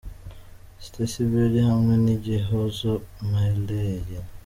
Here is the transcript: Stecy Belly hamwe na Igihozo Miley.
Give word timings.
Stecy 0.85 1.23
Belly 1.31 1.61
hamwe 1.69 1.93
na 2.03 2.09
Igihozo 2.17 2.91
Miley. 3.29 4.07